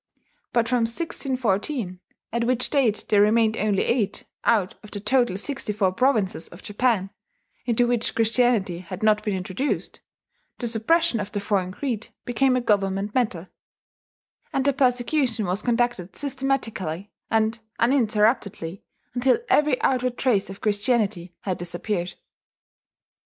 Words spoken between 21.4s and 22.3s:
had disappeared.